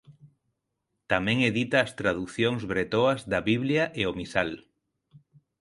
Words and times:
Tamén 1.11 1.37
edita 1.49 1.77
as 1.85 1.91
traducións 1.99 2.61
bretoas 2.71 3.19
da 3.31 3.39
Biblia 3.51 3.83
e 4.01 4.03
o 4.11 4.13
misal. 4.19 4.49